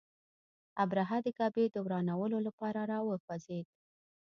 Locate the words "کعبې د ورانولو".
1.37-2.37